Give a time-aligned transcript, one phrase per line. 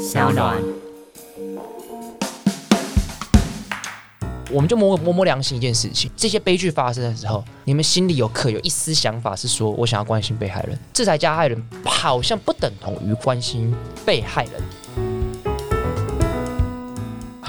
[0.00, 0.56] 小暖。
[4.50, 13.72] 我们就摸摸摸良心一件事情：这些悲剧发生的时候，你们心里有可有一丝想法是说，我想要关心被害人，制裁加害人，好像不等同于关心
[14.06, 14.54] 被害人。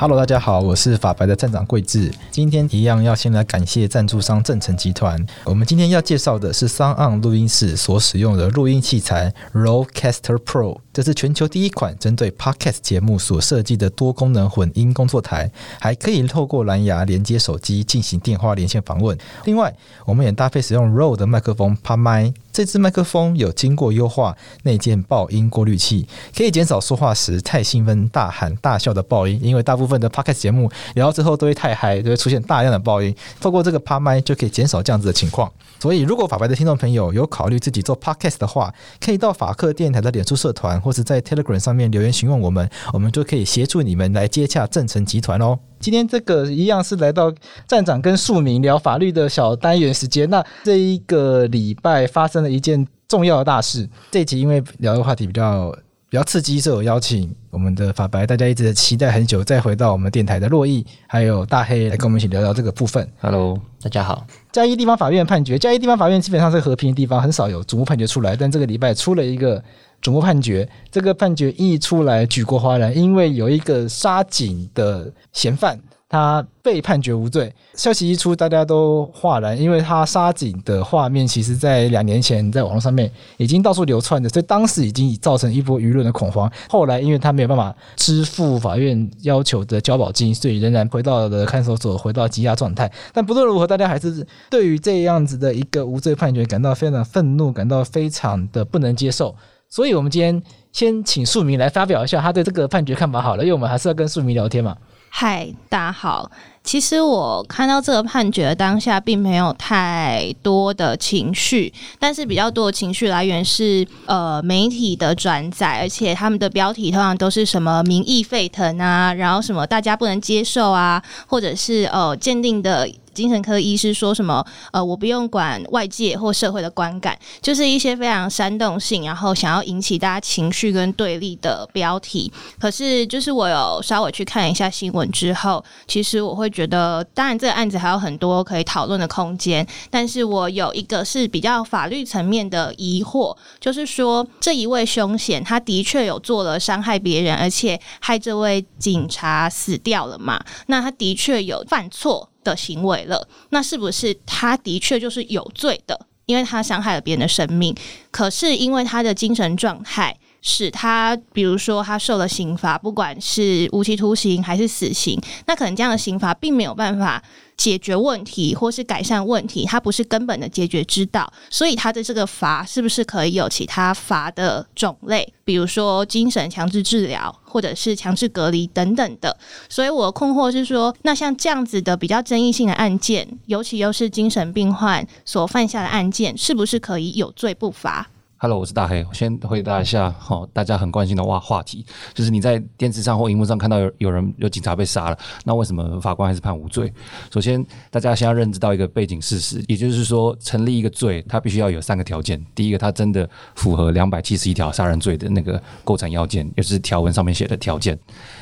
[0.01, 2.11] Hello，大家好，我是法白的站长桂智。
[2.31, 5.23] 今天一样要先来感谢赞助商正成集团。
[5.43, 19.15] 我们今天要介绍的是桑岸录音室所使用的录音器材 Rodecaster Pro，这是全球第一款针对 Podcast 节目所设计的多功能混音工作台，还可以透过蓝牙连接手机进行电话连线访问。
[19.45, 19.71] 另外，
[20.07, 22.33] 我们也搭配使用 Rode 的麦克风 PodMic。
[22.51, 29.39] 这支麦克风有经过优化内建爆音过滤器，可以减少说话时太兴奋、大喊大笑的爆音。
[29.41, 33.13] 因为大部分的 Podcast 节目聊到之后都会太嗨，都会出现大量的爆音。
[33.39, 35.51] 透过这个 pod 麦就可以减少这样子的情况。
[35.79, 45.57] 所以，如果法白的听众朋友有考虑自己做 Podcast 的话，可以到法客电台的脸书社团，或是在 Telegram 上面留言询问我们，我们就可以协助你们来接洽正成集团哦。
[45.79, 47.33] 今天这个一样是来到
[47.67, 50.29] 站长跟庶民聊法律的小单元时间。
[50.29, 53.89] 那这一个礼拜发生了一件重要的大事。
[54.11, 55.75] 这一集因为聊的话题比较
[56.11, 63.09] 比较刺激，所以我邀请我们的法白，大家一直期待很久，再回到我们电台的洛邑还有大黑来跟我们一起聊聊这个部分。
[63.21, 64.27] Hello，大家好。
[64.51, 69.63] 嘉义地方法院判决，嘉义地方法院基本上是和平的地方，很少有瞩目判决出来，但这个礼拜出了一个。
[70.01, 75.79] 瞩目判决，这个判决一出来，举国哗然，因为有一个杀警的嫌犯，
[76.11, 77.53] 他被判决无罪。
[77.73, 86.51] 消息一出，大家都哗然，因为他杀警的画面，其实在两年前在网络上面已经到处流窜的，所以当时已经已造成一波舆论的恐慌。
[86.67, 92.91] 后来，因为他没有办法支付法院要求的交保金，所以仍然回到了看守所，回到羁押状态。
[93.13, 99.33] 但不论如何，大家还是对于这样子的一个无罪判决感到非常愤怒，感到非常的不能接受。
[99.69, 100.43] 所以，我们今天
[100.73, 104.75] 先请庶民来发表一下他对这个判决看法好了，因为我们还是要跟庶民聊天嘛。
[105.13, 106.31] 嗨，大家好。
[106.63, 122.87] 其实我看到这个判决当下，并没有太多的情绪，但是比较多的情绪来源是呃媒体的转载，而且他们的标题通常都是什么民意沸腾啊，然后什么大家不能接受啊，或者是呃鉴定的。
[123.13, 124.41] 精神科医师说什么？
[124.71, 132.31] 呃，我不用管外界或社会的观感，就是一些非常煽动性，然后想要引起大家情绪跟对立的标题。
[132.57, 139.65] 可是，就是我有稍微去看一下新闻之后，其实我会觉得，当然这个案子还有很多可以讨论的空间。
[139.89, 150.43] 但是我有一个是比较法律层面的疑惑，就是说这一位凶险他的确有做了伤害别人，而且害这位警察死掉了嘛？
[150.67, 156.07] 那他的确有犯错的行为了，那是不是他的确就是有罪的？
[156.27, 157.75] 因为他伤害了别人的生命，
[158.09, 167.21] 可是因为他的精神状态使他，比如说他受了刑罚，不管是无期徒刑还是死刑，那可能这样的刑罚并没有办法。
[167.57, 179.37] 解决问题或是改善问题，它不是根本的解决之道，所以他的这个罚是不是可以有其他罚的种类，比如说精神强制治疗或者是强制隔离等等的？
[179.69, 188.09] 所以我困惑是说，那像这样子的比较争议性的案件，尤其又是精神病患所犯下的案件，是不是可以有罪不罚
[188.43, 189.05] ？Hello，我是大黑。
[189.13, 196.91] 先回答一下，哈，大家很关心的话话题，就是你在电视上或荧幕上看到有有人有警察被杀了，那为什么法官还是判无罪？
[197.31, 202.43] 首先，大家先要认知到一个背景事实，也就是说，成立一个罪，它必须要有三个条件。
[202.55, 207.95] 第一个，它真的符合两百七十一条杀人罪的那个构成要件，也就是条文上面写的条件。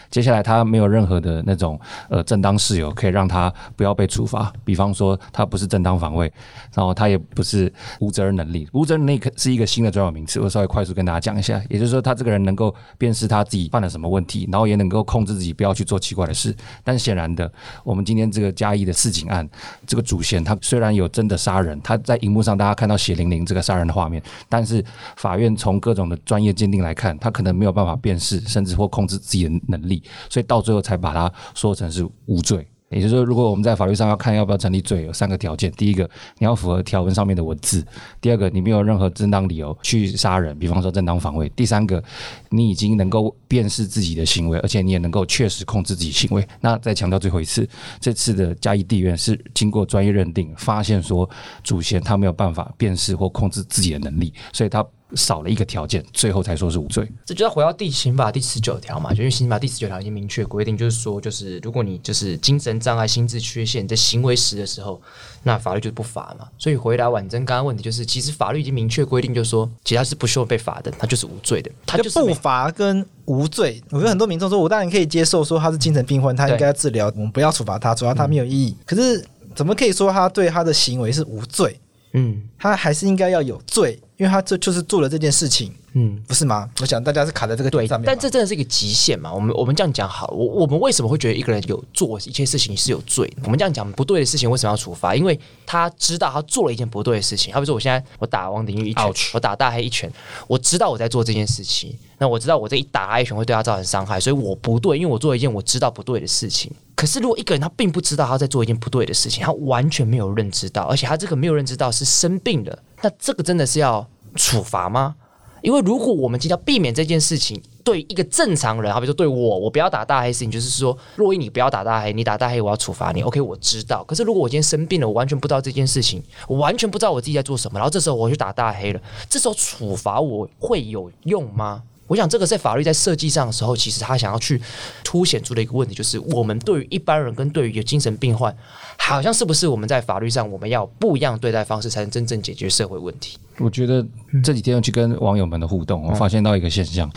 [0.10, 6.32] 接下来，他没有任何的那种呃正当事由可以让他不要被处罚，比方说他不是正当防卫，
[6.74, 8.68] 然后他也不是无责任能力。
[8.74, 11.62] 无责任能力是一个新的专有名词，我稍微快速跟大家讲一下。
[11.70, 16.56] 也就是说，他这个人能够辨识他自己犯了什么问题，然后也能够控制自己不要去做奇怪的事。
[16.84, 17.52] 但显然的，
[17.84, 19.48] 我们今天这个嘉义的四警案，
[19.86, 24.84] 这个主嫌他虽然有真的杀人，他在荧幕上大家看到血淋淋这个杀人的画面，但是
[25.18, 29.99] 法院从各种的专业鉴定来看，他可能没有办法辨识，甚至或控制自己的能力。
[30.30, 32.68] 所以到最后才把它说成是无罪。
[32.90, 36.10] 也就是说，如果我们在法律上要看要不要成立罪，有三个条件：第一个，
[36.40, 37.84] 你要符合条文上面的文字；
[38.20, 42.04] 第二个，你没有任何正当理由去杀人，比方说正当防卫；第三个，
[42.50, 46.44] 你已经能够辨识自己的行为，而且你也能够确实控制自己行为。
[46.62, 47.70] 那再强调最后一次，
[48.00, 51.30] 这次的嘉义地院是经过专业认定，发现说
[51.64, 54.84] 祖先他没有办法辨识或控制自己的能力，所以他。
[55.16, 57.10] 少了一个条件，最后才说是无罪。
[57.26, 65.02] 这就要回到第刑法第十九条嘛，就因为刑法第十九条已经明确规定，就是说，就是如果你就是精神障碍、心智缺陷在行为时的时候，
[65.44, 66.48] 那法律就是不罚嘛。
[66.58, 71.72] 所以回答婉珍刚刚问题，就是其实法律已经明确规定，就是说，其他是不需要被罚的，他就是无罪的。
[71.86, 78.76] 他就是不罚跟无罪，我觉得很多民众说，我当然可以接受说他是精神病患，他应该要治疗，我们不要处罚他，主要他没有意义。
[78.86, 81.80] 可是怎么可以说他对他的行为是无罪？
[82.14, 86.68] 嗯，他还是应该要有罪，因为他这就是做了这件事情，嗯，不是吗？
[86.82, 89.32] 我想大家是卡在这个对上面，但这真的是一个极限嘛？
[89.32, 93.32] 我们我们这样讲好，我我们为什么会觉得一个人有做一些事情是有罪？
[93.44, 95.16] 我们这样讲不对的事情为什么要处罚？
[95.16, 97.54] 因为他知道他做了一件不对的事情。
[97.54, 100.12] 好比说，我现在我打王鼎玉一拳.我打大黑一拳，
[100.48, 106.72] 我知道我在做这件事情，那我知道我这一打他一拳会对他造成伤害，所以我不对，因为我做了一件我知道不对的事情。
[107.00, 114.06] 可是，如果一个人他并不知道他在做一件不对的事情，他完全没有认知到，而且他这个没有认知到是生病的，那这个真的是要
[114.36, 115.16] 处罚吗？
[115.62, 124.04] 因为如果我们今天要避免这件事情，对一个正常人，好比说对我，我不要打大黑事情，就是说，若依你不要打大黑，你打大黑我要处罚你，OK，我知道。
[124.04, 131.84] 可是如果我今天生病了，我完全不知道这件事情，我完全不知道我自己在做什么，然后这时候我去打大黑了，这时候处罚我会有用吗？
[132.10, 134.60] 我想，这个在法律在设计上的时候，其实他想要去
[135.04, 138.54] 凸显出的一个问题，就是我们对于一般人跟对于有精神病患，
[138.98, 143.38] 好像是不是我们在法律上我们要不一样对待方式，才能真正解决社会问题？
[143.60, 144.04] 我觉得
[144.44, 147.12] 这几天去跟网友们的互动，我发现到一个现象：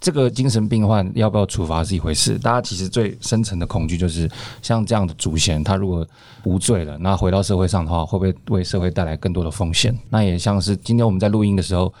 [0.00, 4.28] 这个精神病患要不要处罚是一回事，大家其实最深层的恐惧就是，
[4.62, 6.06] 像这样的主嫌，他如果
[6.44, 9.96] 无罪了，那回到社会上的话，会不会为社会带来更多的风险？
[10.08, 11.92] 那也像是今天我们在录音的时候。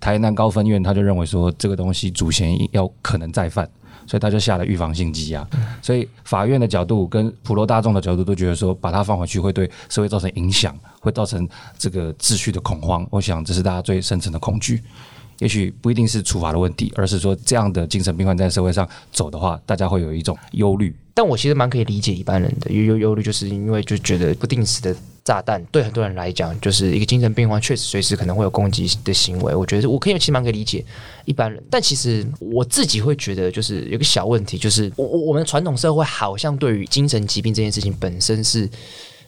[0.00, 3.68] 台南高分院他就认为说，这个东西主嫌要可能再犯，
[4.06, 5.44] 所以他就下了预防性羁押。
[5.82, 13.04] 所以法院的角度跟普罗大众的角度都觉得说，把他放回去会对社会造成影响，会造成这个秩序的恐慌。
[13.10, 14.80] 我想这是大家最深层的恐惧。
[15.38, 20.94] 也许不一定是处罚的问题，而是说这样的精神病患在社会上走的话，大家会有一种忧虑。
[21.14, 24.94] 但我其实蛮可以理解一般人的忧忧忧虑，就是因为就觉得不定时的
[25.24, 29.52] 炸弹对很多人来讲，就是一个精神病患确实随时可能会有攻击的行为。
[29.52, 30.84] 我觉得我可以其实蛮可以理解
[31.24, 38.68] 一般人，但其实我自己会觉得，就是有个小问题，就是我我我们传统社会好像对于精神疾病这件事情本身是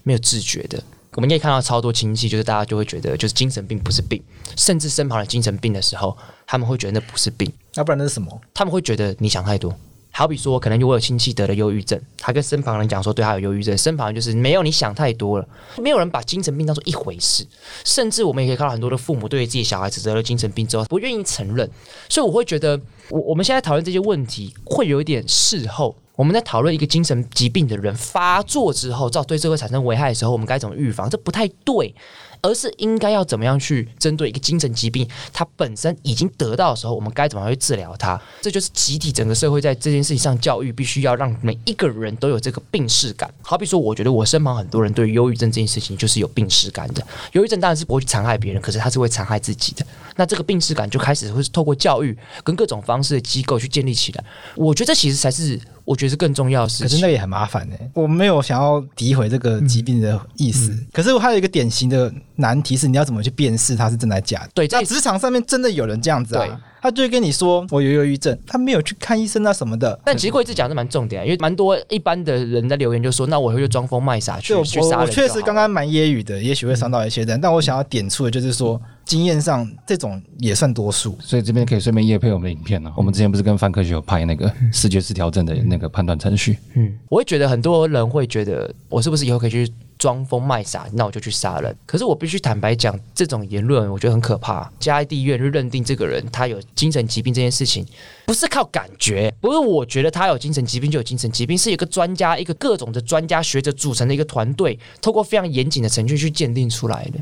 [0.05, 0.81] 没有自觉的。
[1.21, 4.23] 我们可以看到超多亲戚，就是大家就会觉得，就是精神病不是病，
[4.57, 8.41] 甚至身旁的精神病的时候，他们会觉得那不是病，要不然那是什么？
[8.55, 9.71] 他们会觉得你想太多。
[10.13, 15.49] 好比说，可能我有亲戚得了忧郁症，他跟身旁人讲说对他有忧郁症，身旁人就是没有，你想太多了，
[15.79, 17.47] 没有人把精神病当做一回事。
[17.85, 21.71] 甚至我们也可以看到很多的父母对于自己小孩子得了精神病之后，不愿意承认。
[22.09, 22.79] 所以我会觉得，
[23.09, 25.97] 我我们现在讨论这些问题，会有一点事后。
[26.17, 31.09] 我们在讨论一个精神疾病的人发作之后，造对社会产生危害的时候，我们该怎么预防？
[31.09, 31.95] 这不太对。
[32.43, 38.21] 而是应该要怎么样去针对一个精神疾病，它本身已经得到的时候，我们该怎么样去治疗它？
[38.41, 43.33] 这就是集体整个社会在这件事情上教育，必须要让每一个人都有这个病视感。
[43.43, 47.07] 好比说，我觉得我身旁很多人对于忧郁症这件事情就是有病视感的。
[47.33, 49.85] 忧郁症当然是不会去残害别人，可是他是会残害自己的。
[50.17, 54.25] 那这个病视感就开始会透过教育跟各种方式的机构去建立起来。
[54.55, 55.61] 我觉得这其实才是。
[55.85, 57.91] 我觉得是更重要的事情，可是那也很麻烦呢、欸。
[57.95, 64.51] 我没有想要诋毁这个疾病的意思，嗯嗯、可是还有一个典型的难题是，你要怎么去辨识它是真的假的？
[64.55, 66.61] 对，在职场上面真的有人这样子啊。
[66.81, 69.99] 他就会跟你说我有忧郁症，他没有去看医生啊什么的。
[70.05, 75.01] 但其实贵志讲的蛮重点，因为蛮多一般的人在留言就说，那我会就装疯卖傻去去杀人。
[75.01, 81.17] 我确实刚刚蛮揶揄的，也许会伤到一些人，嗯、但我想要点出的就是说，经验上这种也算多数。
[81.21, 82.95] 所以这边可以顺便夜配我们的影片呢、啊。
[82.97, 86.59] 我们之前不是跟范科学有拍那个视觉失调症的那个判断程序？
[86.75, 89.71] 嗯，我会觉得很多人会觉得，我是不是以后可以去。
[90.01, 91.77] 装疯卖傻，那我就去杀人。
[91.85, 94.69] 可是我必须坦白讲，这种言论我觉得很可怕。
[94.81, 97.87] 嘉义地院就认定这个人他有精神疾病这件事情，
[98.25, 107.21] 不是靠感觉，不是我觉得他有精神疾病就有精神疾病，是一个专家，一个各种的专家学者组成的一个团队，透过非常严谨的程序去鉴定出来的。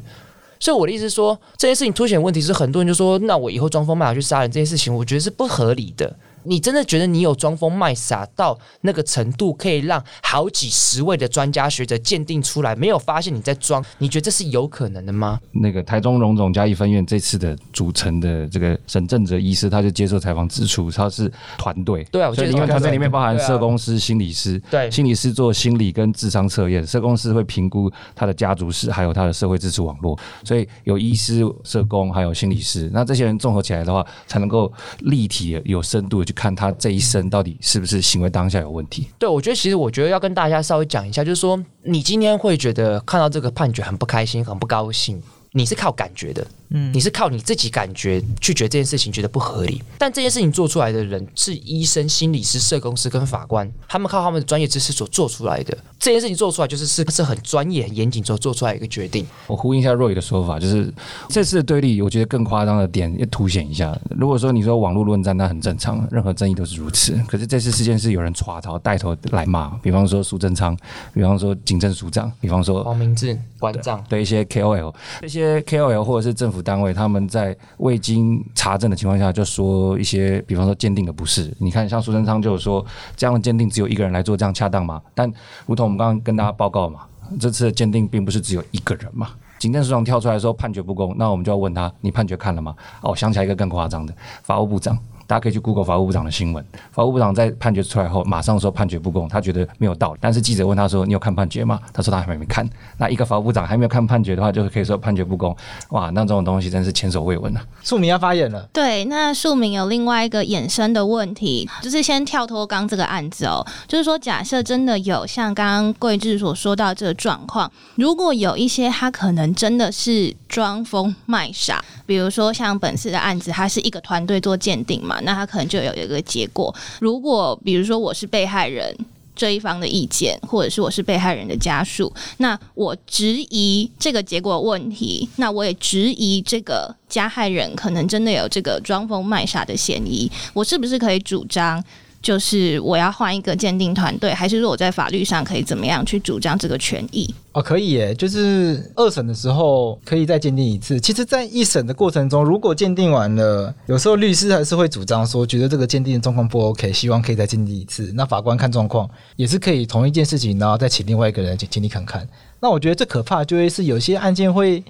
[0.60, 6.16] 所以我的意思说，这件事情凸显问题是很多人就说，那我以后装疯卖傻去杀人这件事情，我觉得是不合理的。
[6.48, 13.84] 你真的觉得你有装疯卖傻到那个程度，可以让好几十位的专家学者鉴定出来，没有发现你在装？
[13.98, 15.38] 你觉得这是有可能的吗？
[15.52, 22.02] 那个台中荣总嘉义分院这次的组成的这个沈正哲医师，他就接受采访指出，他是团队。
[22.10, 37.08] 对啊，我觉得因为团队里面包含社工师、心理师，对，心理师做心理跟智商测验，社工师会评估他的家族史，还有他的社会支持网络，所以有医师、社工还有心理师，那这些人综合起来的话，才能够立体、有深度的去看他这一。
[37.08, 39.08] 生到底是不是行为当下有问题？
[39.18, 46.46] 对，我觉得其实我觉得要跟大家稍微讲一下，就是说你今天会觉得看到这个判决很不开心、很不高兴，你是靠感觉的。
[46.70, 59.26] 嗯，你是靠你自己感觉去觉得这件事情觉得不合理，但这件事情做出来的人是医生、心理师、社工师跟法官，他们靠他们的专业知识所做出来的这件事情做出来就是是是很专业、很严谨所做出来一个决定。
[59.46, 60.92] 我呼应一下 Roy 的说法，就是
[61.28, 63.98] 这次的对立，我觉得更夸张的点要凸显一下。
[64.10, 67.18] 如果说你说网络论战，那很正常，任何争议都是如此。
[67.26, 70.76] 可是这次事件是有人耍头带头来骂，比方说苏贞昌，
[71.12, 81.52] 比方说警政署长，比方说黄明志馆长，对一些 KOL，这些 KOL 或者是政府单位，他们在未经查证的情况下就说一些，比方说鉴定的不是。
[81.58, 82.84] 你看，像苏贞昌就有说，
[83.16, 85.00] 这样的鉴定只有一个人来做，这样恰当吗？
[85.14, 85.32] 但
[85.66, 87.00] 如同我们刚刚跟大家报告嘛，
[87.38, 89.30] 这次的鉴定并不是只有一个人嘛。
[89.58, 92.74] 警政署长跳出来说判决不公，那我们就要问他，你判决看了吗？
[93.02, 94.96] 哦，想起来一个更夸张的，法务部长。
[95.28, 96.64] 大家可以去 Google 法务部长的新闻。
[96.90, 100.18] 法务部长在判决出来后，马上说判决不公，他觉得没有道理。
[100.22, 102.66] 但是记者问他说：“你有看判决吗？”他说他还没看。
[102.96, 105.54] 那一个法务部长还没有看判决的话，就是可以说判决不公。
[105.90, 107.62] 哇，那这种东西真是前所未闻啊！
[107.84, 108.66] 庶民要发言了。
[108.72, 125.17] 对，那庶民有另外一个衍生的问题，就是先跳脱刚这个案子哦，就是说假设真的有像刚刚桂志所说到这个状况，如果有一些他可能真的是装疯卖傻，比如说像本次的案子，他是一个团队做鉴定嘛。
[125.24, 126.74] 那他可能就有一个结果。
[127.00, 128.94] 如果比如说我是被害人
[129.36, 141.82] 这一方的意见，或者是我是被害人的家属，那我质疑这个结果问题，那我也质疑这个加害人可能真的有这个装疯卖傻的嫌疑，我是不是可以主张？
[142.20, 147.32] 就是我要换一个鉴定团队，还是说我在法律上可以怎么样去主张这个权益？
[147.52, 150.98] 哦，可以耶，就是二审的时候可以再鉴定一次。
[151.00, 158.12] 其实，在一审的过程中，如果鉴定完了，有时候律师还是会主张说，觉得这个鉴定的状况不 OK，希望可以再鉴定一次。
[158.14, 162.28] 那法官看状况也是可以同一件事情，然后再请另外一个人鉴定看看。
[162.60, 164.82] 那我觉得最可怕就会是有些案件会。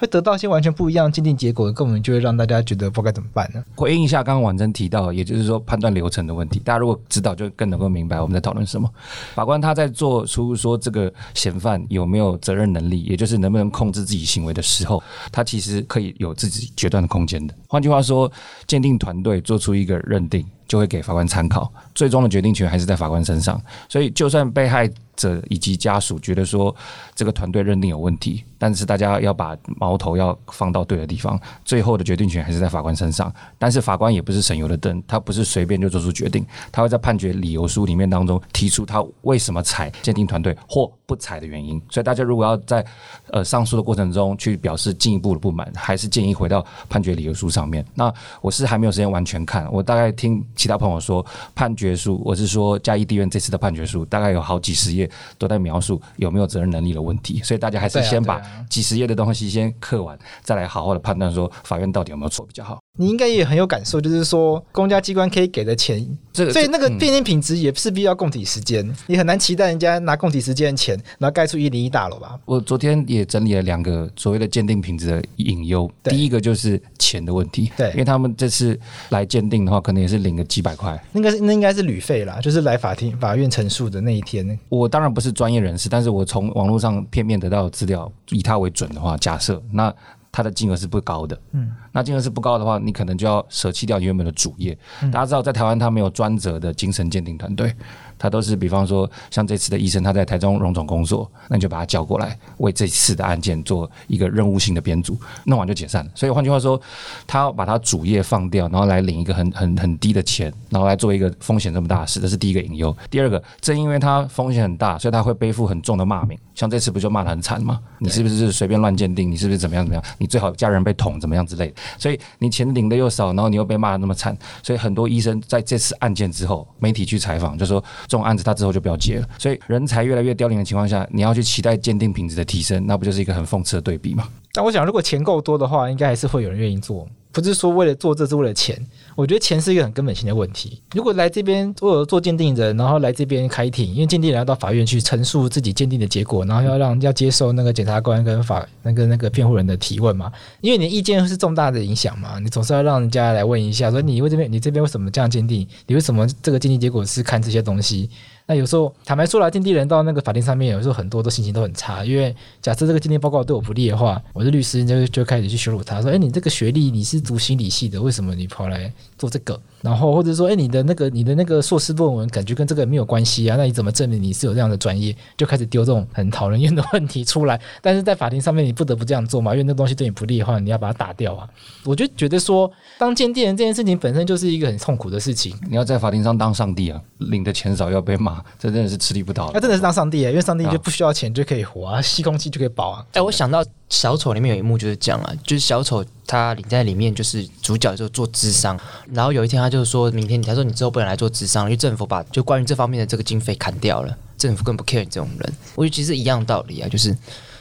[0.00, 3.62] 会得到一些完全不一样的鉴定结果，根本就会让大家觉得不该怎么办呢？
[3.76, 8.90] 回应一下刚刚婉珍提到，也就是说判断流程的问题，大家如果知道，就更能够明白我们在讨论什么。
[9.34, 17.54] 法官他在做出说这个嫌犯有没有责任能力，也就是能不能控制自己行为的时候，他其实可以有自己决断的空间的。
[17.68, 18.32] 换句话说，
[18.66, 23.60] 鉴定团队做出一个认定，就会给法官参考，最终的决定权还是在法官身上。
[23.88, 26.72] 所以，就算被害者以及家属觉得说
[27.12, 33.34] 这个团队认定有问题，但是大家要把矛头要放到对的地方，最后的决定权还是在法官身上。
[33.58, 41.82] 但是法官也不是省油的灯，他不是随便就做出决定，他会在判决理由书里面当中提出他为什么采鉴定团队或不采的原因。
[41.90, 42.86] 所以大家如果要在
[43.32, 47.84] 呃上诉的过程中去表示进一步的不满，还是建议回到判决理由书上面。
[47.94, 55.10] 那我是还没有时间完全看，我大概听其他朋友说判决书，我是说嘉义地院这次的判决书大概有好几十页。
[55.38, 62.78] 都在描述有没有责任能力的问题，所以大家还是先把几十页的东西先刻完，再来好好的判断说法院到底有没有错比较好。
[63.00, 72.38] 你应该也很有感受，就是说公家机关可以给的钱，这个所以那个鉴定品质也势必要供体时间，你很难期待人家拿供体时间的钱，然后盖出一零一大楼吧。
[72.44, 78.78] 我昨天也整理了两个所谓的鉴定品质的隐忧，第一个就是钱的问题，对，因为他们这次
[79.08, 84.58] 来鉴定的话，可能也是领个几百块，那个那应该是旅费啦，就是来法庭法院陈述的那一天。
[84.68, 89.90] 我当然不是专业人士，但是我从网络上片面得到的资料，以他为准的话，假设那。
[90.32, 94.76] 它的金额是不高的，嗯，那金额是不高的话，你可能就要舍弃掉你原本的主业。
[95.12, 97.74] 大家知道，在台湾它没有专责的精神鉴定团队。
[98.20, 106.10] 他都是，比方说像这次的医生，他在台中荣总工作，那你就把他叫过来，为这次的案件做一个任务性的编组，弄完就解散了。
[106.14, 106.78] 所以换句话说，
[107.26, 112.94] 他要把他主业放掉，然后来领一个很很 很低的钱，然后来做一个风险这么大的事，这是第一个隐忧。
[113.08, 116.38] 第二个，正因为他风险很大，所以他会背负很重的骂名。
[116.54, 117.80] 像这次不就骂得很惨吗？
[118.00, 119.30] 你是不是随便乱鉴定？
[119.30, 120.04] 你是不是怎么样怎么样？
[120.18, 121.74] 你最好家人被捅怎么样之类的。
[121.98, 127.82] 所以你钱领的又少，然后你又被骂得那么惨，所以很多医生在这次案件之后，媒体去采访就说。
[128.10, 134.26] 这种案子他之后就不要接了，所以人才越来越凋零的情况下，你要去期待鉴定品质的提升，那不就是一个很讽刺的对比吗？
[134.52, 138.76] 但我想，如果钱够多的话，应该还是会有人愿意做，不是说为了做这是为了钱。
[139.14, 140.82] 我觉得钱是一个很根本性的问题。
[140.92, 155.64] 如果来这边做做鉴定人，然后来这边开庭，因为鉴定人要到法院去陈述自己鉴定的结果，然后要让要接受那个检察官跟法那个那个辩护人的提问嘛，因为你的意见是重大的影响嘛，你总是要让人家来问一下，说你为这边你这边为什么这样鉴定？
[155.86, 158.10] 你为什么这个鉴定结果是看这些东西？
[158.50, 177.60] 那有时候坦白说来，鉴定人到那个法庭上面，有时候很多都心情都很差，因为假设这个鉴定报告对我不利的话，我的律师就就开始去羞辱他，说：“哎，你这个学历你是读心理系的，为什么你跑来做这个？”然后或者说：“哎，你的那个你的那个硕士论文感觉跟这个没有关系啊，那你怎么证明你是有这样的专业？”就开始丢这种很讨人厌的问题出来。
[177.82, 181.48] 但是在法庭上面，你不得不这样做嘛，因为那东西对你不利的话，你要把它打掉啊。
[181.84, 185.54] 我就觉得说，当鉴定人这件事情本身就是一个很痛苦的事情。
[185.68, 189.50] 你要在法庭上当上帝啊，领的钱少要被骂，这真的是吃力不讨。
[189.52, 193.06] 那真的是当上帝啊，因为上帝就不需要钱就可以活啊，吸空气就可以饱啊。
[193.12, 198.78] 哎，我想到小丑里面有一幕就是这样啊，就是小丑他你在里面就是主角就做智商，
[199.12, 205.52] 然后有一天他就说明天他说你之后不能来做智商，因为政府把就关于这方面的这个经费砍掉了，政府更不 care 你这种人。
[205.74, 207.14] 我觉得其实一样道理啊，就是。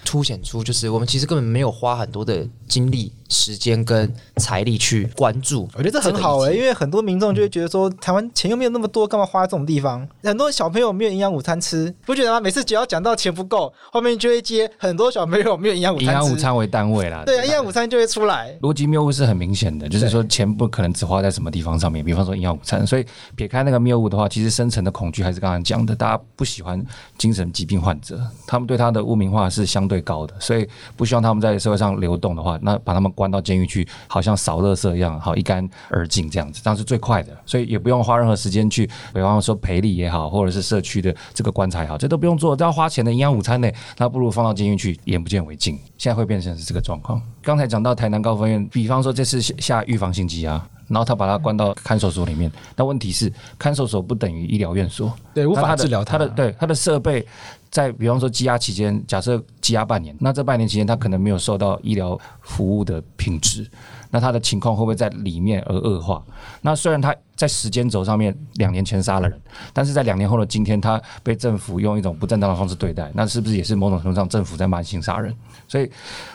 [0.09, 5.69] 凸显出就是我们其实根本没有花很多的精力、时间跟财力去关注。
[5.75, 10.07] 我觉得这很好哎、欸，因为很多民众就会觉得说，台湾钱又没有那么多，干嘛花这种地方？
[10.23, 12.39] 很多小朋友没有营养午餐吃，不觉得吗？
[12.39, 16.07] 每次只要讲到钱不够，后面就会接很多小朋友 没有营养午餐。
[16.07, 18.57] 营养午餐为单位啦，对啊，营养午餐就会出来。
[18.63, 22.85] 逻辑谬误是很明显的，就是说钱不可能只花在什么地方上面，比方说营养午餐。
[22.87, 26.83] 所以撇开那个谬误的话，其实深层的恐惧还是刚刚讲的，大家不喜欢
[27.15, 30.67] 精神疾病患者，他们对他的污名化是相对高的，所以。
[30.95, 45.79] 不希望他们在社会上流动的话，那把他们关到监狱去，好像扫垃圾一样，好一干而净这样子，这样是最快的，所以也不用花任何时间去，比方说赔礼也好，或者是社区的这个棺材也好，这都不用做，都要花钱的营养午餐呢，那不如放到监狱去，眼不见为净。
[45.97, 47.21] 现在会变成是这个状况。
[47.41, 57.25] 刚才讲到台南高分院，比方说这次下预防性羁押，然后他把他关到看守所里面，那问题是看守所不等于医疗院所，对，无法治疗，他的对他的设备。
[57.71, 63.69] 在比方说羁押期间，假设羁押半年，那这半年期间他可能没有受到医疗服务的品质，
[64.11, 66.23] 那他的情况会不会在里面而恶化？
[66.61, 67.15] 那虽然他。
[67.39, 75.33] 在时间轴上面，两年前杀了人，但是在两年后的今天，他被政府用一种不正当的方式对待，那是不是也是某种程度上政府在慢性杀人？
[75.69, 75.89] 所以，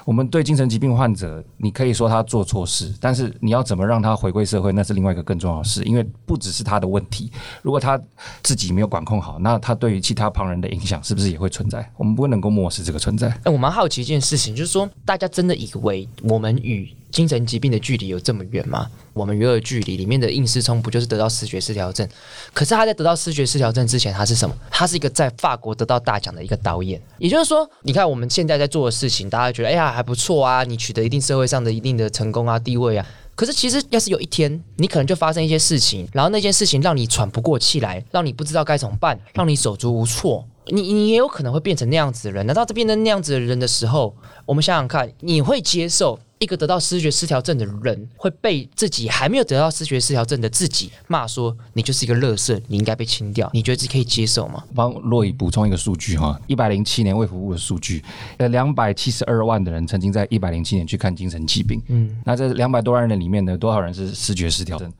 [0.04, 8.00] 我们对精神疾病患者，你可以说他做错事，但是你要怎么让他回归社会，那是另外一个更重要的事，因为不只是他的问题，如果他
[8.42, 11.90] 自己没有管控好，那他对于其他旁人的影响是不是也会存在？
[11.96, 13.28] 我们不能够漠视这个存在。
[13.42, 18.88] 哎，我蛮好奇一件事情，就是说，大家真的以为我们与精神疾病的距离有这么远吗？
[19.12, 22.08] 我们与恶距离里面的应思聪不就是得到视觉失调症？
[22.52, 24.54] 可是他在得到视觉失调症之前，他是什么？
[24.70, 27.00] 他是一个在法国得到大奖的一个导演。
[27.18, 33.06] 也就是说，你看我们现在在做的事情，大家觉得哎呀还不错啊，你取得一定社会上的一定的成功啊、地位啊。
[33.34, 42.46] 可是其实要是有一天你可能就发生一些事情，然后那件事情让你喘不过气来，让你不知道该怎么办，让你手足无措，你你也有可能会变成那样子的人。
[42.46, 44.14] 难道这变成那样子的人的时候，
[44.46, 46.18] 我们想想看，你会接受？
[46.40, 53.48] 一个得到视觉失调症的人会被自己还没有得到视觉失调症的自己骂说，你就是一个乐色，你应该被清掉。
[53.54, 54.62] 你觉得自己可以接受吗？
[54.74, 58.04] 帮洛伊补充一个数据哈，一百零七年卫福部的数据，
[58.36, 61.80] 呃，两百七十二万的人曾经在一百零七年去看精神疾病。
[61.88, 64.92] 嗯，那这两百多万人里面呢，多少人是视觉失调症？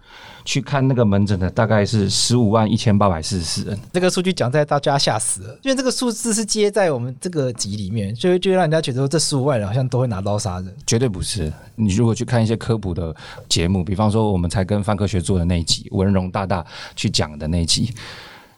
[0.45, 3.79] 去看那个门诊的大概是十五万一千八百四十四人。
[3.93, 10.75] 这个数据讲在大家吓死了，因为这个数字是接在我们这个集里面，所以就让人家觉得说这十五万人好像都会拿刀杀人。
[10.87, 11.53] 绝对不是。
[11.77, 13.15] 你如果去看一些科普的
[13.49, 17.95] 节目，比方说我们才跟范科学做的那一集，文荣大大去讲的那一集，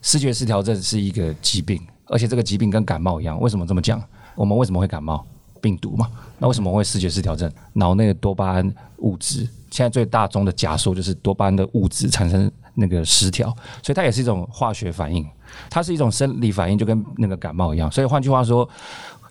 [0.02, 3.40] 视觉失调症是一个疾病，而且这个疾病跟感冒一样。
[3.40, 4.02] 为什么这么讲？
[4.34, 5.24] 我们为什么会感冒？
[5.60, 6.08] 病毒嘛。
[6.38, 7.50] 那为什么会视觉失调症？
[7.72, 9.48] 脑内的多巴胺物质。
[9.76, 15.22] 现在最大宗的假说就是多巴胺的物质产生那个失调，所以它也是一种化学反应，
[15.68, 17.92] 它是一种生理反应，就跟那个感冒一样。
[17.92, 18.66] 所以换句话说，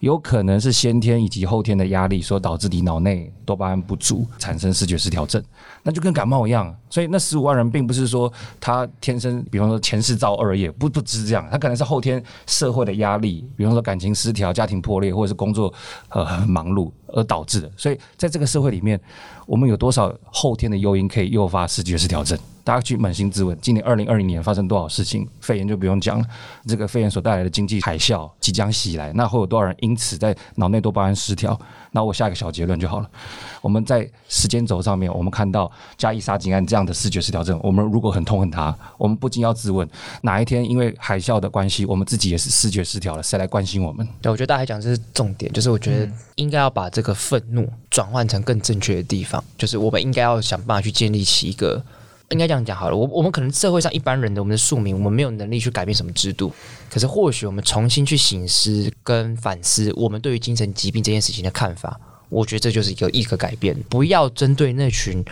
[0.02, 5.44] 有可能是先天以及后天的压力所导致你脑内多巴胺不足，产生视觉失调症，
[5.82, 6.72] 那就跟感冒一样。
[6.92, 15.74] 所以那十五万人并不是说他天生，比方说前世造恶业，不不只这样，他可能是后天社会的压力，比方说感情失调、家庭破裂，或者是工作
[16.10, 17.72] 呃忙碌而导致的。
[17.78, 19.00] 所以在这个社会里面，
[19.46, 22.38] 我们有多少后天的诱因可以诱发视觉失调症？
[22.64, 25.28] 大家去扪心自问，今年二零二零年发生多少事情？
[25.40, 26.26] 肺炎就不用讲了，
[26.66, 31.56] 这个肺炎所带来的经济海啸即将袭来，那会有多少人因此在脑内多巴胺失调？
[31.92, 33.10] 那我下一个小结论就好了。
[33.62, 39.88] 我们在时间轴上面，我们看到嘉义杀警案这样的视觉失调症，我们如果很痛恨他，我们不禁要自问：
[40.24, 43.22] 哪一天因为海啸的关系，我们自己也是视觉失调了？
[43.22, 44.06] 谁来关心我们？
[44.24, 51.84] 对，我觉得大家讲这是重点，就是我觉得应该要把这个愤怒转换成更正确的地方，就是我们应该要想办法去建立起一个。
[52.30, 56.52] 应该这样讲好了，我我们可能社会上一般人的我们的庶民，我们没有能力去改变什么制度，
[56.90, 65.24] 可是或许我们重新去省思跟反思我们对于精神疾病这件事情的看法，我觉得这就是一个一个改变，不要针对那群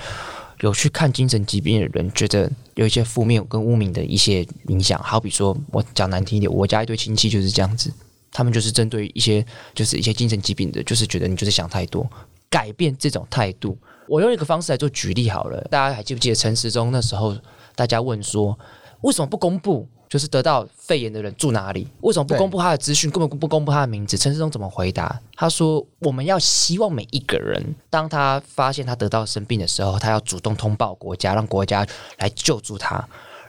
[0.59, 5.01] 有去看精神疾病的人，觉得有一些负面跟污名的一些影响。
[5.01, 7.91] 好比说，我讲难听一点，我家一堆亲戚就是这样子，
[8.33, 12.05] 他们就是针对一些就是一些精神疾病的，就是觉得你就是想太多，
[12.49, 13.77] 改变这种态度。
[14.07, 17.37] 我用一个方式来做举例好了，大家还记不记得陈时中那时候，
[17.75, 18.57] 大家问说
[19.01, 19.87] 为什么不公布？
[20.09, 21.87] 就是得到肺炎的人住哪里？
[22.01, 23.09] 为什么不公布他的资讯？
[23.09, 24.15] 根本不公布他的名字？
[24.15, 25.19] 陈时中怎么回答？
[25.35, 31.83] 他说：“我们要希望每一个人，当他发现他得到生病的时候，他要主动通报国家，让国家
[32.19, 33.03] 来救助他。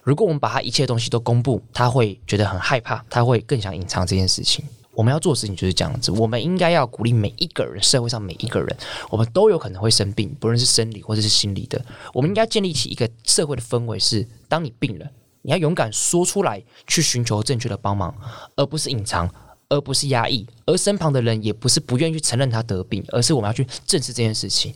[0.04, 4.64] 如果我们把他一切东西都公布，他会觉得很害怕，他会更想隐藏这件事情。
[4.92, 6.12] 我们要做的事情就是这样子。
[6.12, 8.76] 我们应该要鼓励每一个人，社会上每一个人，
[9.10, 11.84] 我们都有可能会生病，不论是生理或者是心理的。
[12.12, 15.06] 我们应该建立起一个社会的氛围，是当你病了。”
[15.46, 18.14] 你要勇敢说出来，去寻求正确的帮忙，
[18.56, 19.28] 而不是隐藏，
[19.68, 24.72] 而不是压抑，而身旁的人也不是不愿意去承认他得病，而是我们要去正视这件事情。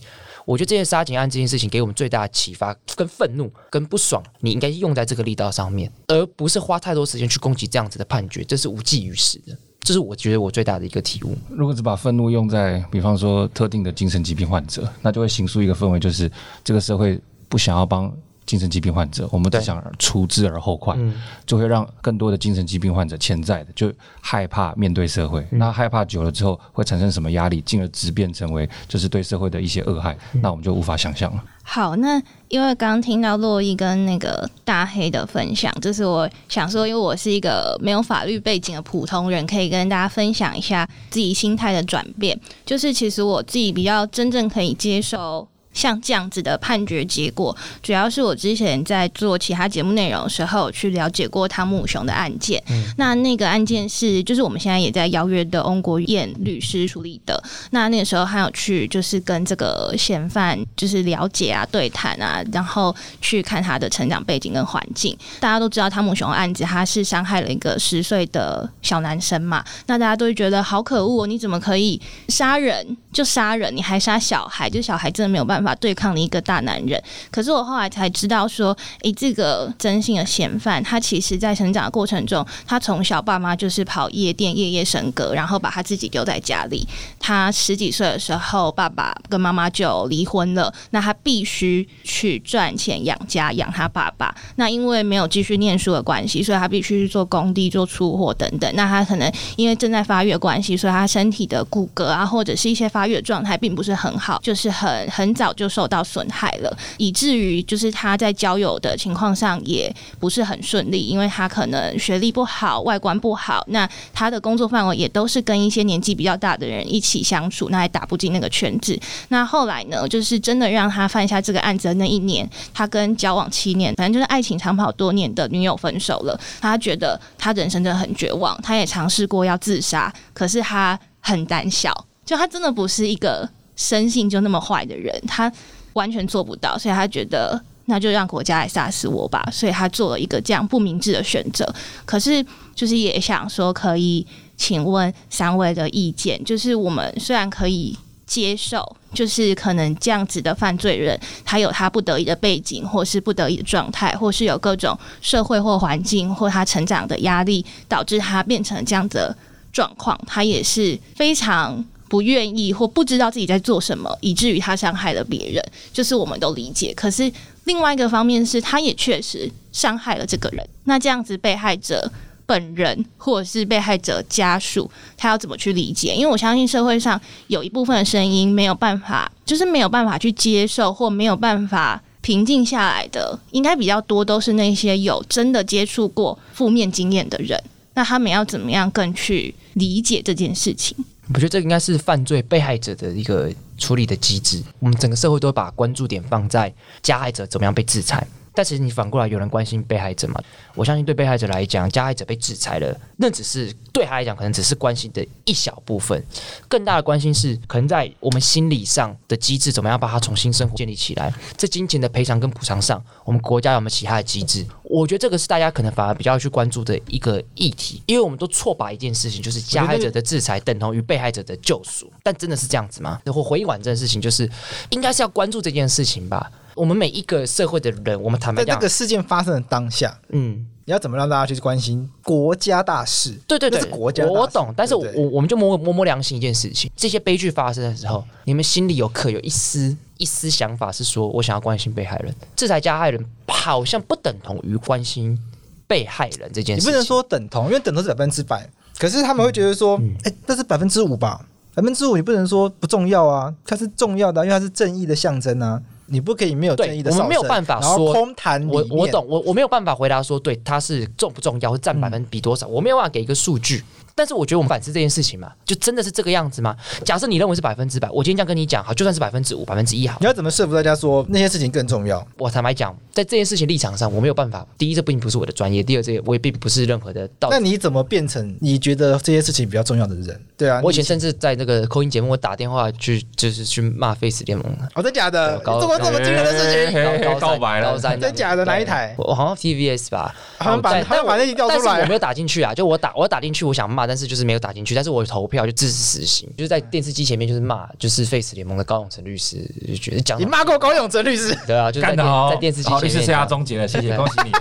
[0.49, 9.55] 我觉得这件杀警案这件事情给我们最大的启发，跟愤怒、跟不爽，你应该用在这个力道上面，而不是花太多时间去攻击这样子的判决，这是无济于事的。
[9.81, 11.37] 这是我觉得我最大的一个体悟。
[11.49, 16.31] 如果只把愤怒用在，比方说特定的精神疾病患者，那就会形塑一个氛围，就是
[16.63, 18.11] 这个社会不想要帮。
[18.49, 21.13] 精神疾病患者，我们只想除之而后快，嗯、
[21.45, 25.41] 就会让更多的精神疾病患者潜在的就害怕面对社会。
[25.51, 31.43] 嗯、那害怕久了之后，会产生什么压力，进而直变成为就是对社会的一些恶害，嗯、那我们就无法想象了。
[31.61, 42.39] 好，那因为刚刚听到洛伊跟那个大黑的分享，就是我想说，因为我是一个没有法律背景的普通人，可以跟大家分享一下自己心态的转变。
[42.65, 45.47] 就是其实我自己比较真正可以接受。
[45.73, 52.61] 像这样子的判决结果，主要是我之前在做其他节目内容的时候去了解过汤姆熊的案件。
[52.69, 57.41] 嗯、那那个案件是，就是我们现在也在邀约的翁国燕律师处理的。
[57.71, 65.15] 那那个时候还有去，就是跟这个嫌犯就是了解啊、对谈啊，然后去看他的成长背景跟环境。
[65.39, 69.63] 大家都知道汤姆熊案子，他是伤害了一个十岁的小男生嘛。
[69.85, 74.69] 那大家都会觉得好可恶，你怎么可以杀人就杀人，你还杀小孩？
[74.69, 75.58] 就小孩真的没有办法。
[75.59, 86.87] 办法对抗的一个大男人，可是我后来才知道说，诶，这个真心的嫌犯，他其实在成长的过程中，他从小爸妈就是跑夜店夜夜笙歌，然后把他自己丢在家里。
[87.19, 94.33] 他十几岁的时候，爸爸跟妈妈就离婚了，那他必须去赚钱养家，养他爸爸。
[94.55, 98.71] 那因为没有继续念书的关系，所以他必须去做工地、做出货等等。
[98.75, 105.48] 那他可能因为正在发育的关系，所以他身体的骨骼啊，或者是一些发育的状态，并不是很好，就是很很早。
[105.53, 118.99] 就受到损害了，以至于就是他在交友的情况上也不是很顺利，因为他可能学历不好，外观不好，那他的工作范围也都是跟一些年纪比较大的人一起相处，那还打不进那个圈子。
[119.29, 126.39] 那后来呢，就是真的让他犯下这个案子的那一年，他跟交往七年，反正就是爱情长跑多年的女友分手了。
[126.59, 133.49] 他觉得他人生真的很绝望，他也尝试过要自杀，可是他很胆小，就他真的不是一个。
[133.79, 135.49] 生性就那么坏的人，他
[135.93, 141.65] 完全做不到，所以他觉得那就让国家来杀死我吧，所以他做了一个这样不明智的选择。
[142.05, 159.33] 可是，就是也想说，可以请问三位的意见，就是我们虽然可以接受，就是可能这样子的犯罪人，他有他不得已的背景，或是不得已的状态，或是有各种社会或环境或他成长的压力，导致他变成这样的
[159.71, 161.83] 状况，他也是非常。
[162.09, 166.91] 不愿意或不知道自己在做什么，以至于他伤害了别人，就是我们都理解。
[166.95, 167.31] 可是
[167.65, 170.67] 另外一个方面是，他也确实伤害了这个人。
[170.85, 172.11] 那这样子，被害者
[172.47, 176.15] 本人或者是被害者家属，他要怎么去理解？
[176.15, 187.61] 因为我相信社会上有一部分的声音没有办法，就是没有办法去接受或没有办法平静下来的，应该比较多都是那些有真的接触过负面经验的人。
[187.93, 190.95] 那他们要怎么样更去理解这件事情？
[191.33, 194.61] 我觉得这应该是犯罪被害者的一个处理的机制。
[194.79, 198.25] 我们整个社会都把关注点放在加害者怎么样被制裁。
[198.59, 200.43] 但其实你反过来有人关心被害者吗？
[200.75, 206.21] 我相信对被害者来讲，加害者被制裁了，那只是对他来讲可能只是关心的一小部分。
[206.67, 211.33] 更大的关心是，可能在我们心理上的机制怎么样把它重新生活建立起来。
[211.55, 214.65] 在金钱的赔偿跟补偿上，我们国家有没有其他的机制？
[214.83, 222.11] 我觉得这个是大家可能反而比较去关注的一个议题，因为我们都错把一件事情，就是加害者的制裁等同于被害者的救赎。
[222.21, 223.21] 但真的是这样子吗？
[223.27, 224.49] 我回应完这件事情，就是
[224.89, 226.51] 应该是要关注这件事情吧。
[226.79, 233.37] 我们每一个社会的人，我们坦白讲，在这个事件发生的当下，嗯，你要怎么让大家去关心国家大事？
[233.45, 234.73] 对对对，是国家大事，我懂。
[234.77, 245.37] 但是我，我我们就摸摸摸良心一件事情：这些悲剧发生的时候，你们心里有可有一丝一丝想法是说我想要关心被害人，制裁加害人好像不等同于关心
[245.85, 246.89] 被害人这件事情。
[246.89, 248.69] 你不能说等同，因为等同是百分之百。
[248.97, 251.45] 可是他们会觉得说，哎、这是百分之五吧？
[251.75, 255.81] 百分之五你不能说不重要啊，它是重要的，因为它是正义的象征啊。
[256.09, 258.67] 你不可以没有正义的，我们没有办法说空谈。
[258.67, 263.83] 我我懂，我我没有办法回答说，对，它是重不重要，会占百分比多少，嗯、我没有办法给一个数据。
[264.19, 266.75] 但是我觉得我们反思这件事情嘛，就真的是这个样子吗？
[267.05, 272.21] 假设你认为是百分之百，我今天这样跟你讲，好，就算是百分之五、百分之一好，你要怎么说服大家说那些事情更重要？
[272.37, 274.67] 我坦白讲，在这件事情立场上，我没有办法。
[274.77, 277.47] 第一，这并不是我的专业；第二，这我也并不是任何的道。
[277.49, 280.37] 那你怎么变成你觉得这些事情比较重要的人？
[280.57, 284.67] 对啊，我以前甚至在那个口音节目，我打电话去，就是去骂 Face 联盟。
[284.95, 285.57] 哦，真的假的？
[285.59, 287.39] 做过这么惊人的事情？
[287.39, 287.97] 告白了？
[287.97, 288.65] 真的假的？
[288.65, 289.15] 哪一台？
[289.17, 290.35] 我好像 TVS 吧。
[290.57, 292.01] 好像把好像把那一条调出来。
[292.01, 294.93] 我没有打进去啊，就我打我打进去，我想骂，但是就是没有打进去。
[294.93, 304.51] 但是我投票就支持死刑，就是在电视机前面就是骂，就是 Face 联盟的高永成律师就觉得讲你骂过高永成律师，对啊，就在电在电视机前面，律师生涯终结了，谢谢， 恭喜你。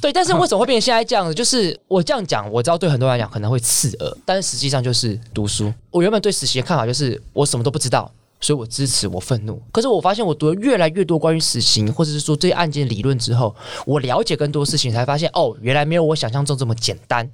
[0.00, 1.34] 对，但是为什么会变成现在这样子？
[1.34, 5.72] 就是我这样讲，我知道对很多人来讲可能会刺耳，但是实际上就是读书。
[5.90, 8.10] 我原本对死刑的看法就是我什么都不知道。
[8.40, 9.62] 所以我支持，我愤怒。
[9.70, 17.30] 可是我发现，我读了越来越多关于死刑，或者是说这些案件理论之后，我了解更多事情，才发现哦，原来没有我想象中这么简单。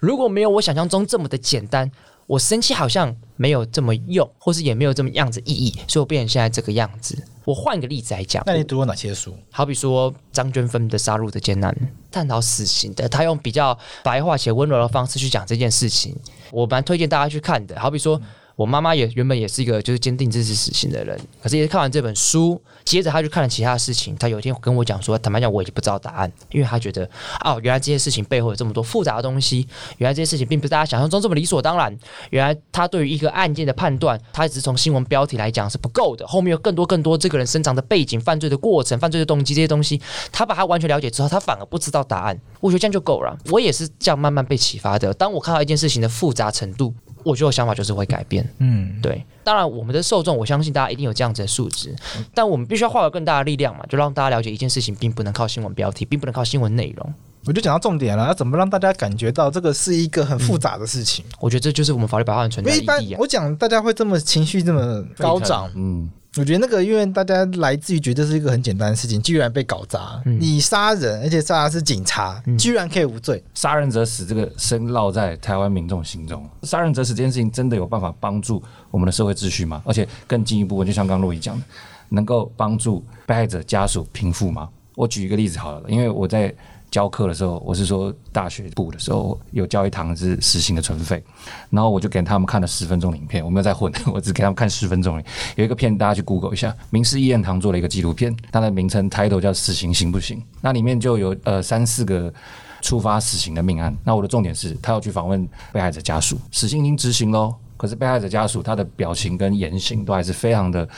[0.00, 1.90] 如果没有我想象中这么的简单，
[2.26, 5.72] 我生气好像没有这么用，或是也没有这么样子意义。
[5.88, 7.16] 所以我变成现在这个样子。
[7.46, 9.34] 我换一个例子来讲，那你读过哪些书？
[9.50, 11.72] 好比说张娟芬的《杀戮的艰难》，
[12.12, 16.14] 探讨死刑的，他用比较白话且温柔的方式去讲这件事情，
[16.52, 17.80] 我蛮推荐大家去看的。
[17.80, 18.20] 好比说。
[18.60, 24.14] 我妈妈也原本也是一个就是坚定支持死刑的人，可是也是看完这本书，接着她就看了其他的事情。
[24.18, 27.08] 她有一天跟我讲说，坦白讲，我已经不知道答案，因为她觉得
[27.42, 31.98] 哦，原来这些事情背后有这么多复杂的东西，原来这些事情并不是大家想象中这么理所当然。
[32.28, 39.98] 原来他对于一个案件的判断，他只是从新闻标题来讲是不够的，后面有更多更多这个人生长的背景、犯罪的过程、犯罪的动机这些东西，
[40.30, 42.38] 他把它完全了解之后，他反而不知道答案。
[42.60, 43.34] 我觉得这样就够了。
[43.50, 45.14] 我也是这样慢慢被启发的。
[45.14, 46.92] 当我看到一件事情的复杂程度。
[47.24, 49.24] 我觉得我想法就是会改变，嗯，对。
[49.42, 51.94] 当然，我们的受众，我相信大家一定有这样子的素质，
[52.34, 57.14] 但我们必须要化有更大的力量嘛，就让大家了解一件事情，并不能靠新闻标题，并不能靠新闻内容。
[57.46, 61.24] 我就讲到重点了，要怎么让大家感觉到这个是一个很复杂的事情？
[61.30, 63.18] 嗯、我觉得这就是我们法律白话文存在的意义啊。
[63.18, 66.10] 我讲大家会这么情绪这么高涨，嗯。
[66.36, 70.22] 我觉得那个，因为大家来自于觉得是一个很简单的事情，居然被搞砸。
[70.26, 73.42] 嗯、你杀人，而且杀的是警察，嗯、居然可以无罪。
[73.54, 76.48] 杀人者死，这个深烙在台湾民众心中。
[76.62, 78.62] 杀人者死这件事情，真的有办法帮助
[78.92, 79.82] 我们的社会秩序吗？
[79.84, 81.64] 而且更进一步，就像刚刚洛伊讲的，
[82.10, 84.68] 能够帮助被害者家属平复吗？
[84.94, 86.54] 我举一个例子好了，因为我在。
[86.90, 91.22] 教课的时候，我是说大学部的时候有教一堂是死刑的存废，
[91.70, 95.22] 然后我就给他们看了十分钟影片，我没有在混， 我只给他们看十分钟。
[95.56, 102.32] 有一个片，大家去 Google 一下，民视一言堂做了一个纪录片，它的名称 title 叫《死刑行不行》，那里面就有呃三四个
[102.80, 103.96] 触发死刑的命案。
[104.04, 110.88] 那我的重点是，他要去访问被害者家属，死刑已经执行喽，可是被害者家属他的表情跟言行都还是非常的。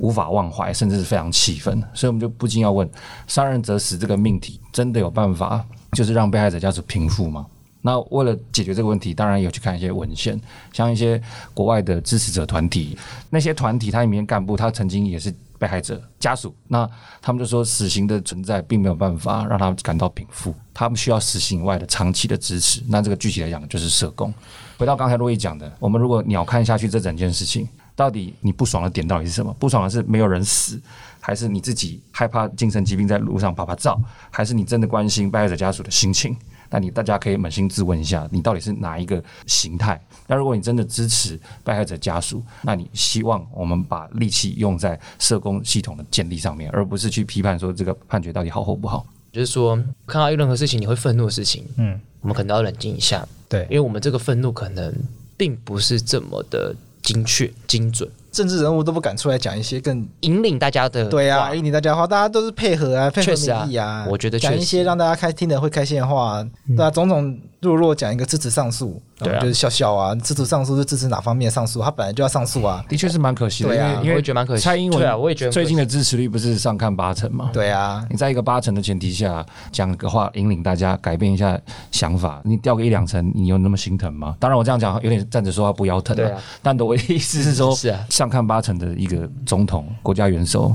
[0.00, 2.90] 无法忘怀，甚至是非常气愤，所以我们就不禁要问：
[3.28, 7.46] 杀人者死这个命题，真的有办法，就是让被害者家属平复吗？
[7.82, 10.38] 那为了解决这个问题，当然有去看一些文献，
[10.72, 11.22] 像一些
[11.54, 12.98] 国外的支持者团体，
[13.30, 16.88] 那些团体它里面干部，他曾经也是被害者家属，那
[17.22, 22.82] 他们就说，死刑的存在并没有办法让他们感到平复，他们需要死刑以外的长期的支持。
[22.88, 24.32] 那这个具体来讲，就是社工。
[24.76, 27.66] 回到刚才洛伊讲的，我们如果鸟看下去这整件事情。
[28.00, 29.54] 到底你不爽的点到底是什么？
[29.58, 30.80] 不爽的是没有人死，
[31.20, 36.34] 还是你自己害怕精神疾病在路上啪啪照，还是你真的关心被害者家属的心情？
[36.70, 40.02] 那你大家可以扪心自问一下，你到底是哪一个形态？
[40.26, 49.04] 那如果你真的支持被害者家属，那你希望我们把力气用在社工系统的建立上面，而不是去批判说这个判决到底好或不好。
[49.30, 54.90] 就是说，看到任何事情你会愤怒的事情，嗯，我们可能要冷静一下，对，因为我们这个愤怒可能
[55.36, 56.74] 并不是这么的。
[57.02, 61.06] 精确、精准，政治人物都不敢出来讲一些更引领大家的。
[61.06, 64.06] 对啊，引领大家的话，大家都是配合啊，配合民意啊，啊。
[64.08, 67.38] 我觉得讲一些让大家开听的会开心的话，嗯、对啊，种种。
[67.60, 71.80] 弱弱讲一个支持上诉，对啊，就是笑笑啊，支持上诉是支持哪方面上诉？
[71.80, 74.62] 他本来就要上诉啊，的确是蛮可惜的，因为因为我觉得蛮可惜。
[74.62, 77.50] 蔡英文对啊，我也觉得最近的支持率不是上看八成吗？
[77.52, 81.58] 对啊，你在一个八成的前提下讲个话，引领大家改变一下
[81.90, 84.36] 想法，你掉个一两成，你有那么心疼吗？
[84.38, 90.72] 当然我这样讲有点站着说话不腰疼啊，但我的意思是说， 是啊，上看八成的一个总统、国家元首、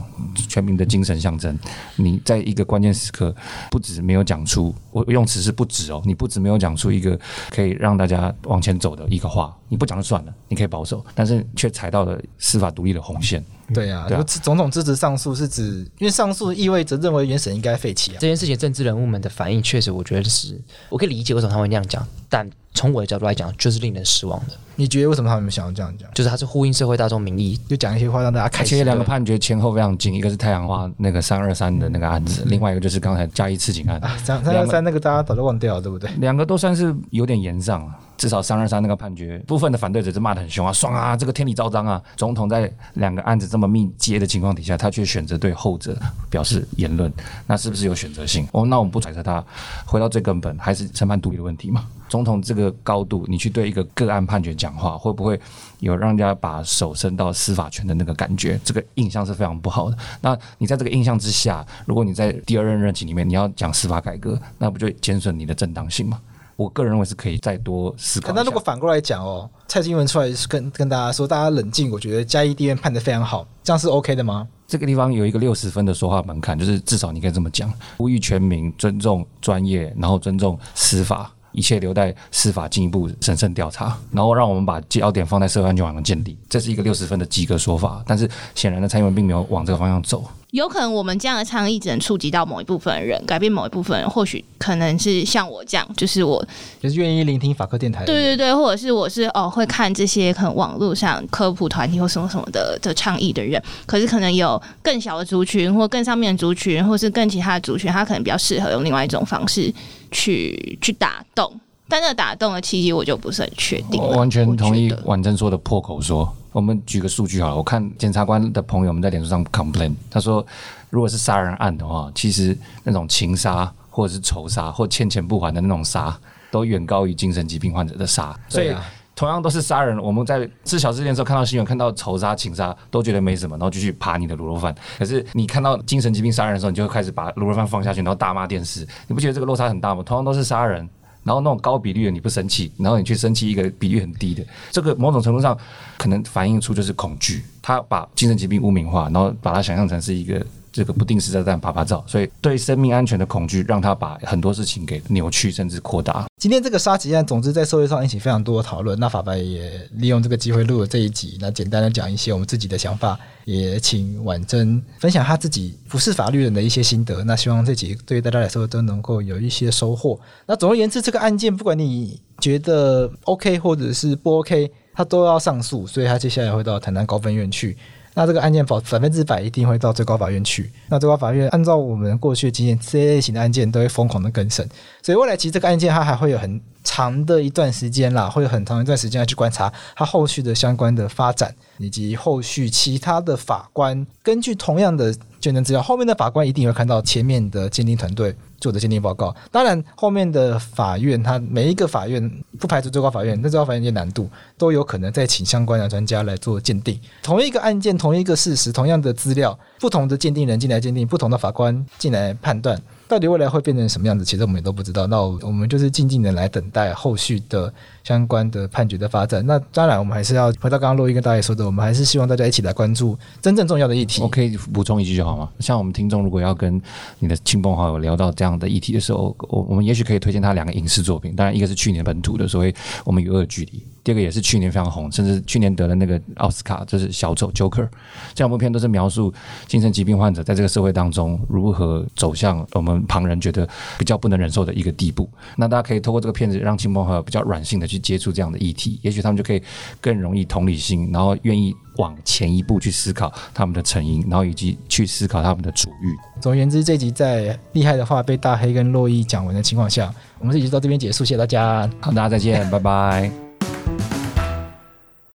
[0.50, 1.58] 全民的精神象征，
[1.96, 3.34] 你在一个关键时刻
[3.72, 7.16] 不止没有讲出，我用词是不止哦，你不止没有讲讲出一个
[7.52, 9.58] 可以让大家往前走的一个话。
[9.68, 13.44] 你不讲就算了，你可以保守，但是却踩到了司法独立的红线。
[13.74, 18.18] 对啊，对啊，总统支持上诉是指，因为上诉意味着认为原审应该废弃啊。
[18.20, 24.54] 这件事情，政治人物们的反应确实，我觉得是，我可以理解为什么他会那样讲，但从我的角度来讲，就是令人失望的。
[24.78, 26.10] 你觉得为什么他们想要这样讲？
[26.14, 28.72] 就是他是呼应社会大众民意，就讲一些话让大家开心。
[28.72, 34.00] 其实两个判决前后非常近，一个是太阳花那个三二三的那个案子，嗯、另外一个就是刚才嘉义刺警案。
[34.24, 36.10] 三三二三那个大家早就忘掉了，对不对？
[36.18, 37.96] 两个都算是有点严上了。
[38.18, 42.02] 至少三二三那个判决，部分的反对者是骂得很凶啊，爽啊，这个天理昭彰啊！
[42.16, 45.98] 总统在两个案子这么密接的情况底下，他却选择对后者
[46.30, 47.10] 表示言论，
[47.48, 48.46] 那是不是有选择性？
[48.52, 49.42] 哦，那我们不揣测他，
[49.86, 51.88] 回到最根本，还是审判独立的问题嘛？
[52.10, 55.40] 总统这个高度，你去对一个个案判决讲话，会不会
[55.80, 58.60] 有让人家把手伸到司法权的那个感觉？
[58.66, 59.98] 这个印象是非常不好的。
[60.20, 66.20] 那你在这个印象之下，如果你在第二任任期里面你要讲司法改革，那不就减损你的正当性吗？
[66.56, 68.32] 我个人认为是可以再多思考。
[68.34, 74.48] 那如果反过来讲哦，蔡英文出来跟跟大家说，大家冷静，我觉得嘉义地院判的非常好，这样是 OK 的吗？
[74.68, 88.04] 这个地方有一个六十分的说话门槛，就是至少你可以这么讲：呼吁全民尊重专业，然后尊重司法，一切留待司法进一步审慎调查，然后让我们把焦点放在社会安全网的建立，这是一个六十分的及格说法。
[88.06, 90.24] 但是显然的，蔡英文并没有往这个方向走。
[90.52, 96.42] 有可能我们这样的倡议只能触及到某一部分人，改变某一部分人，或许可能是像我这样，就是我
[96.80, 98.06] 就是愿意聆听法科电台。
[98.06, 109.74] 对对对，或者是我是哦会看这些可能网络上科普团体或什么什么的的倡议的人，可是可能有更小的族群，或更上面的族群，或是更其他的族群，他可能比较适合用另外一种方式
[110.16, 111.60] 去去打动。
[111.88, 114.02] 但那个打动的契机，我就不是很确定。
[114.02, 116.34] 我完全同意婉珍说的破口说。
[116.52, 120.44] 我们举个数据好了，我看检察官的朋友们在脸书上 complain，他说，
[120.90, 126.18] 如果是杀人案的话，其实那种情杀或者是仇杀或欠钱不还的那种杀，
[126.50, 128.34] 都远高于精神疾病患者的杀。
[128.48, 128.74] 所以
[129.16, 134.76] 同样都是杀人，我们在吃小事件的时候看到新闻，看到仇杀、情杀都觉得没什么，然后继续扒你的卤肉饭。
[135.00, 138.86] 可是你看到精神疾病杀人的时候，你就会开始把卤肉饭放下去，然后大骂电视。
[139.08, 140.04] 你不觉得这个落差很大吗？
[140.06, 140.88] 同样都是杀人。
[141.24, 145.58] 然后那种高比率的你不生气，然后你去生气一个比率很低的，这个某种程度上
[145.98, 150.46] 可能反映出就是恐惧，他把精神疾病污名化，然后把它想象成是一个。
[150.76, 156.26] 这个不定时炸弹趴趴走，所以对生命安全的恐惧，让他把很多事情给扭曲甚至扩大。
[156.38, 159.00] 今天这个杀警案，总之在社会上引起非常多的讨论。
[159.00, 167.24] 那法白也利用这个机会录了这一集，那简单的讲一些我们自己的想法，也请婉珍分享他自己不是法律人的一些心得。
[167.24, 170.20] 那希望这集对于大家来说都能够有一些收获。
[170.46, 177.78] 那总而言之，这个案件不管你觉得 OK 或者是不 OK，他都要上诉，所以他接下来会到台南高分院去。
[178.16, 180.72] 那这个案件保百分之百一定会到最高法院去。
[180.90, 184.68] 那最高法院按照我们过去的经验，这些类型的案件都会疯狂的更审，
[185.04, 195.14] 所以未来其实这个案件它还会有很长的一段时间啦，会有很长一段时间要去观察它后续的相关的发展，以及后续其他的法官根据同样的
[195.46, 199.36] 鉴证资料，后面的法官一定会看到前面的鉴定团队做的鉴定报告。
[199.52, 202.20] 当然，后面的法院，它每一个法院
[202.58, 204.28] 不排除最高法院，那最高法院有难度，
[204.58, 207.00] 都有可能再请相关的专家来做鉴定。
[207.22, 212.82] 同一个案件，同一个事实，同样的资料，不同的鉴定人进来鉴定，不同的法官进来判断。
[213.08, 214.26] 到底未来会变成什么样子？
[214.26, 215.06] 其实我们也都不知道。
[215.06, 217.72] 那我们就是静静的来等待后续的
[218.06, 219.46] 相关的判决的发展。
[219.46, 224.22] 那当然，我们还是要回到刚刚洛伊跟大家说的，我们还是希望大家一起来关注真正重要的议题。
[224.22, 225.50] 我可以补充一句就好吗？
[225.60, 226.80] 像我们听众如果要跟
[227.20, 231.36] 你的亲朋好友聊到这样的议题的时候，我我们也许可以推荐他两个影视作品。
[231.36, 232.72] 当然，一个是去年本土的所谓
[233.04, 233.80] 《我们与恶的距离》。
[234.04, 237.88] 第二个也是去年非常红，甚至去年得了那个奥斯卡，就是小丑 Joker。
[238.36, 239.34] 这两部片都是描述
[239.66, 245.28] 精神疾病患者在这个社会当中如何走向我们旁人觉得比较不能忍受的一个地步。
[245.56, 249.62] 那大家可以透过这个片子，让亲朋好友比较软性的去接触这样的议题，也许他们就可以
[250.00, 256.16] 更容易同理心，然后愿意往前一步去思考他们的成因，然后以及去思考他们的主欲。
[256.42, 261.90] 总而言之，这集在厉害的话被大黑跟洛伊讲完的情况下，我们这集就到这边结束，谢谢大家。
[262.00, 263.45] 好，大家再见，拜拜。